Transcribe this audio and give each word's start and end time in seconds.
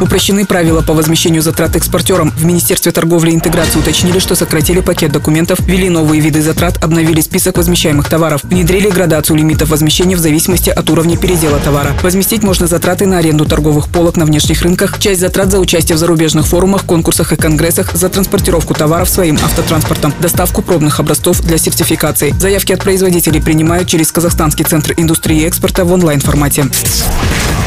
Упрощены 0.00 0.44
правила 0.44 0.82
по 0.82 0.92
возмещению 0.92 1.42
затрат 1.42 1.76
экспортерам. 1.76 2.30
В 2.30 2.44
Министерстве 2.44 2.92
торговли 2.92 3.30
и 3.30 3.34
интеграции 3.34 3.78
уточнили, 3.78 4.18
что 4.18 4.34
сократили 4.34 4.80
пакет 4.80 5.12
документов, 5.12 5.60
ввели 5.66 5.88
новые 5.88 6.20
виды 6.20 6.42
затрат, 6.42 6.82
обновили 6.82 7.20
список 7.20 7.56
возмещаемых 7.56 8.08
товаров, 8.08 8.42
внедрили 8.44 8.90
градацию 8.90 9.36
лимитов 9.36 9.68
возмещения 9.68 10.16
в 10.16 10.20
зависимости 10.20 10.70
от 10.70 10.88
уровня 10.90 11.16
передела 11.16 11.58
товара. 11.58 11.92
Возместить 12.02 12.42
можно 12.42 12.66
затраты 12.66 13.06
на 13.06 13.18
аренду 13.18 13.44
торговых 13.44 13.88
полок 13.88 14.16
на 14.16 14.24
внешних 14.24 14.62
рынках, 14.62 14.98
часть 14.98 15.20
затрат 15.20 15.50
за 15.50 15.58
участие 15.58 15.96
в 15.96 15.98
зарубежных 15.98 16.46
форумах, 16.46 16.84
конкурсах 16.84 17.32
и 17.32 17.36
конгрессах, 17.36 17.94
за 17.94 18.08
транспортировку 18.08 18.74
товаров 18.74 19.08
своим 19.08 19.36
автотранспортом, 19.36 20.12
доставку 20.20 20.62
пробных 20.62 21.00
образцов 21.00 21.40
для 21.40 21.58
сертификации. 21.58 22.34
Заявки 22.38 22.72
от 22.72 22.82
производителей 22.82 23.40
принимают 23.40 23.88
через 23.88 24.10
Казахстанский 24.12 24.64
центр 24.64 24.94
индустрии 24.96 25.46
экспорта 25.46 25.84
в 25.84 25.92
онлайн-формате. 25.92 26.66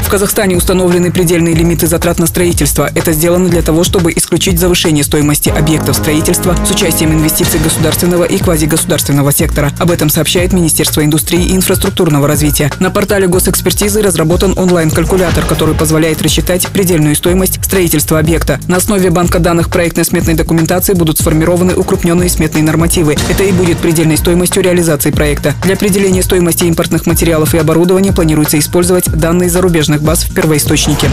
В 0.07 0.09
Казахстане 0.09 0.55
установлены 0.55 1.11
предельные 1.11 1.53
лимиты 1.53 1.85
затрат 1.85 2.17
на 2.17 2.27
строительство. 2.27 2.89
Это 2.95 3.11
сделано 3.11 3.49
для 3.49 3.61
того, 3.61 3.83
чтобы 3.83 4.13
исключить 4.13 4.57
завышение 4.57 5.03
стоимости 5.03 5.49
объектов 5.49 5.97
строительства 5.97 6.55
с 6.65 6.71
участием 6.71 7.11
инвестиций 7.11 7.59
государственного 7.59 8.23
и 8.23 8.37
квазигосударственного 8.37 9.33
сектора. 9.33 9.73
Об 9.79 9.91
этом 9.91 10.09
сообщает 10.09 10.53
Министерство 10.53 11.03
индустрии 11.03 11.47
и 11.47 11.55
инфраструктурного 11.57 12.25
развития. 12.25 12.71
На 12.79 12.89
портале 12.89 13.27
госэкспертизы 13.27 14.01
разработан 14.01 14.57
онлайн-калькулятор, 14.57 15.43
который 15.43 15.75
позволяет 15.75 16.21
рассчитать 16.21 16.65
предельную 16.69 17.13
стоимость 17.13 17.61
строительства 17.61 18.17
объекта. 18.17 18.61
На 18.69 18.77
основе 18.77 19.09
банка 19.09 19.39
данных 19.39 19.69
проектно-сметной 19.69 20.35
документации 20.35 20.93
будут 20.93 21.17
сформированы 21.17 21.75
укрупненные 21.75 22.29
сметные 22.29 22.63
нормативы. 22.63 23.17
Это 23.29 23.43
и 23.43 23.51
будет 23.51 23.79
предельной 23.79 24.15
стоимостью 24.15 24.63
реализации 24.63 25.11
проекта. 25.11 25.53
Для 25.63 25.73
определения 25.73 26.23
стоимости 26.23 26.63
импортных 26.63 27.07
материалов 27.07 27.53
и 27.53 27.57
оборудования 27.57 28.13
планируется 28.13 28.57
использовать 28.57 29.11
данные 29.11 29.49
зарубежных 29.49 29.96
данных 29.97 30.03
баз 30.03 30.23
в 30.23 30.33
первоисточнике. 30.33 31.09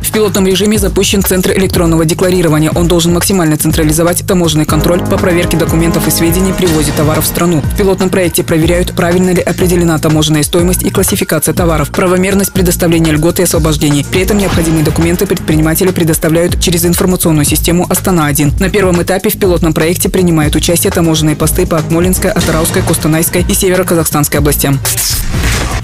В 0.00 0.14
пилотном 0.14 0.46
режиме 0.46 0.78
запущен 0.78 1.22
Центр 1.22 1.52
электронного 1.52 2.04
декларирования. 2.04 2.70
Он 2.74 2.86
должен 2.86 3.14
максимально 3.14 3.56
централизовать 3.56 4.26
таможенный 4.26 4.66
контроль 4.66 5.00
по 5.00 5.16
проверке 5.16 5.56
документов 5.56 6.06
и 6.06 6.10
сведений 6.10 6.52
при 6.52 6.66
ввозе 6.66 6.92
товаров 6.92 7.24
в 7.24 7.26
страну. 7.26 7.62
В 7.62 7.76
пилотном 7.78 8.10
проекте 8.10 8.44
проверяют, 8.44 8.92
правильно 8.92 9.30
ли 9.30 9.40
определена 9.40 9.98
таможенная 9.98 10.42
стоимость 10.42 10.82
и 10.82 10.90
классификация 10.90 11.54
товаров, 11.54 11.90
правомерность 11.90 12.52
предоставления 12.52 13.12
льгот 13.12 13.40
и 13.40 13.44
освобождений. 13.44 14.04
При 14.04 14.20
этом 14.20 14.36
необходимые 14.36 14.84
документы 14.84 15.26
предприниматели 15.26 15.92
предоставляют 15.92 16.60
через 16.60 16.84
информационную 16.84 17.46
систему 17.46 17.86
«Астана-1». 17.88 18.60
На 18.60 18.68
первом 18.68 19.02
этапе 19.02 19.30
в 19.30 19.38
пилотном 19.38 19.72
проекте 19.72 20.10
принимают 20.10 20.54
участие 20.56 20.92
таможенные 20.92 21.36
посты 21.36 21.64
по 21.64 21.78
Акмолинской, 21.78 22.30
Атарауской, 22.30 22.82
Костанайской 22.82 23.46
и 23.48 23.54
Северо-Казахстанской 23.54 24.40
областям. 24.40 24.78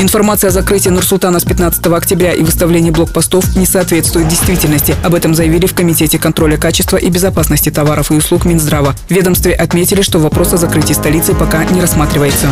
Информация 0.01 0.49
о 0.49 0.51
закрытии 0.53 0.91
Нурсултана 0.91 1.41
с 1.41 1.45
15 1.45 1.85
октября 1.87 2.33
и 2.33 2.43
выставлении 2.43 2.91
блокпостов 2.91 3.57
не 3.57 3.67
соответствует 3.67 4.29
действительности. 4.29 4.95
Об 5.03 5.15
этом 5.15 5.35
заявили 5.35 5.67
в 5.67 5.75
Комитете 5.75 6.21
контроля 6.21 6.57
качества 6.57 6.97
и 6.97 7.11
безопасности 7.11 7.71
товаров 7.71 8.13
и 8.13 8.15
услуг 8.15 8.45
Минздрава. 8.45 8.95
В 9.09 9.11
ведомстве 9.11 9.53
отметили, 9.53 10.03
что 10.03 10.21
вопрос 10.21 10.53
о 10.53 10.57
закрытии 10.57 10.93
столицы 10.93 11.35
пока 11.35 11.65
не 11.65 11.81
рассматривается. 11.81 12.47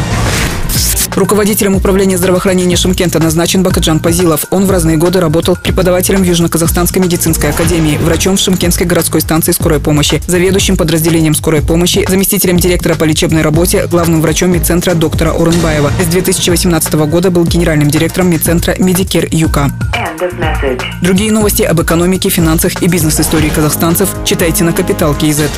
Руководителем 1.16 1.74
управления 1.74 2.18
здравоохранения 2.18 2.76
Шимкента 2.76 3.18
назначен 3.18 3.62
Бакаджан 3.62 4.00
Пазилов. 4.00 4.44
Он 4.50 4.66
в 4.66 4.70
разные 4.70 4.98
годы 4.98 5.18
работал 5.18 5.56
преподавателем 5.56 6.22
в 6.22 6.26
Южно-Казахстанской 6.26 7.00
медицинской 7.00 7.48
академии, 7.48 7.96
врачом 7.96 8.36
в 8.36 8.40
Шимкентской 8.40 8.86
городской 8.86 9.22
станции 9.22 9.52
скорой 9.52 9.80
помощи, 9.80 10.22
заведующим 10.26 10.76
подразделением 10.76 11.34
скорой 11.34 11.62
помощи, 11.62 12.04
заместителем 12.06 12.58
директора 12.58 12.96
по 12.96 13.04
лечебной 13.04 13.40
работе, 13.40 13.86
главным 13.86 14.20
врачом 14.20 14.52
медцентра 14.52 14.92
доктора 14.92 15.32
Уренбаева. 15.32 15.90
С 16.04 16.06
2018 16.08 16.92
года 17.08 17.30
был 17.30 17.44
генеральным 17.44 17.88
директором 17.90 18.28
медцентра 18.28 18.74
Медикер 18.78 19.26
Юка. 19.30 19.70
Другие 21.00 21.32
новости 21.32 21.62
об 21.62 21.80
экономике, 21.80 22.28
финансах 22.28 22.82
и 22.82 22.88
бизнес-истории 22.88 23.48
казахстанцев 23.48 24.10
читайте 24.26 24.64
на 24.64 24.74
Капитал 24.74 25.14
Киезет. 25.14 25.50